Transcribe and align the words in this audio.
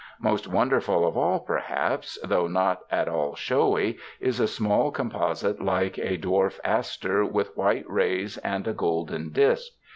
Most 0.19 0.47
wonderful 0.47 1.05
of 1.07 1.15
all, 1.15 1.39
perhaps, 1.41 2.17
though 2.23 2.47
not 2.47 2.81
at 2.89 3.07
all 3.07 3.35
showy, 3.35 3.99
is 4.19 4.39
a 4.39 4.47
small 4.47 4.89
composite 4.89 5.61
like 5.61 5.99
a 5.99 6.17
dwarf 6.17 6.59
aster 6.63 7.23
with 7.23 7.55
white 7.55 7.85
rays 7.87 8.39
and 8.39 8.67
a 8.67 8.73
golden 8.73 9.29
disk. 9.29 9.73